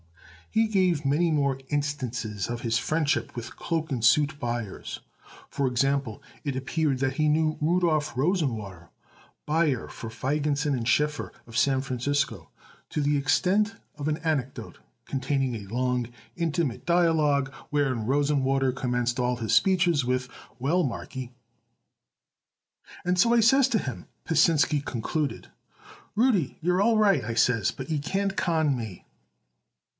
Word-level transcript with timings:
He 0.49 0.67
gave 0.67 1.05
many 1.05 1.31
more 1.31 1.59
instances 1.69 2.49
of 2.49 2.61
his 2.61 2.77
friendship 2.79 3.35
with 3.35 3.55
cloak 3.55 3.91
and 3.91 4.03
suit 4.03 4.37
buyers. 4.39 4.99
For 5.47 5.65
example, 5.67 6.21
it 6.43 6.55
appeared 6.57 6.97
that 6.99 7.13
he 7.13 7.29
knew 7.29 7.57
Rudolph 7.61 8.15
Rosenwater, 8.17 8.89
buyer 9.45 9.87
for 9.87 10.09
Feigenson 10.09 10.83
& 10.85 10.85
Schiffer, 10.85 11.31
of 11.47 11.55
San 11.55 11.79
Francisco, 11.79 12.49
to 12.89 12.99
the 12.99 13.15
extent 13.15 13.75
of 13.95 14.07
an 14.09 14.17
anecdote 14.25 14.79
containing 15.05 15.55
a 15.55 15.73
long, 15.73 16.07
intimate 16.35 16.85
dialogue 16.85 17.53
wherein 17.69 18.05
Rosenwater 18.07 18.73
commenced 18.75 19.19
all 19.19 19.37
his 19.37 19.53
speeches 19.53 20.03
with: 20.03 20.27
"Well, 20.59 20.83
Markie." 20.83 21.31
"And 23.05 23.17
so 23.19 23.33
I 23.33 23.39
says 23.39 23.69
to 23.69 23.79
him," 23.79 24.07
Pasinsky 24.25 24.81
concluded, 24.83 25.49
"'Rudie, 26.15 26.57
you 26.59 26.73
are 26.73 26.81
all 26.81 26.97
right,' 26.97 27.23
I 27.23 27.35
says, 27.35 27.71
'but 27.71 27.89
you 27.89 27.99
can't 27.99 28.35
con 28.35 28.75
me.'" 28.75 29.05